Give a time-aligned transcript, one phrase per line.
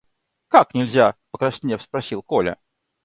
[0.47, 2.57] –Как нельзя?– покраснев, спросил Коля.